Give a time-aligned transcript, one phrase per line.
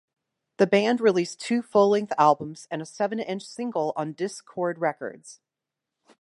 [0.57, 5.41] The band released two full length albums and a seven-inch single on Dischord Records.